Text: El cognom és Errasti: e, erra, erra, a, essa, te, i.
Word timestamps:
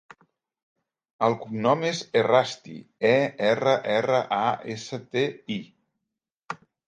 El 1.27 1.35
cognom 1.41 1.83
és 1.89 1.99
Errasti: 2.21 2.77
e, 3.11 3.13
erra, 3.51 3.75
erra, 3.99 4.21
a, 4.41 4.49
essa, 4.77 4.99
te, 5.15 5.27
i. 5.59 6.63